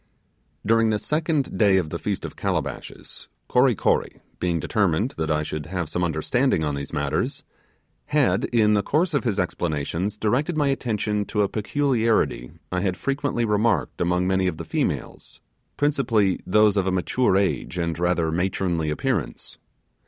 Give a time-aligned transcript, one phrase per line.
[0.65, 5.43] During the second day of the Feast of Calabashes, Kory Kory being determined that I
[5.43, 7.43] should have some understanding on these matters
[8.05, 12.97] had, in the course of his explanations, directed my attention to a peculiarity I had
[12.97, 15.39] frequently remarked among many of the females;
[15.77, 19.59] principally those of a mature age and rather matronly appearance.